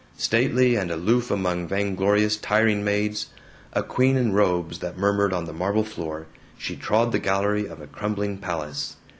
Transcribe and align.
Stately 0.17 0.75
and 0.77 0.89
aloof 0.89 1.29
among 1.29 1.67
vainglorious 1.67 2.35
tiring 2.35 2.83
maids, 2.83 3.27
a 3.73 3.83
queen 3.83 4.17
in 4.17 4.33
robes 4.33 4.79
that 4.79 4.97
murmured 4.97 5.31
on 5.31 5.45
the 5.45 5.53
marble 5.53 5.83
floor, 5.85 6.25
she 6.57 6.75
trod 6.75 7.11
the 7.11 7.19
gallery 7.19 7.67
of 7.67 7.79
a 7.79 7.85
crumbling 7.85 8.39
palace. 8.39 8.95